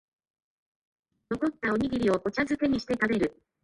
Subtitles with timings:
[1.29, 3.39] 残ったおにぎりをお茶づけにして食べる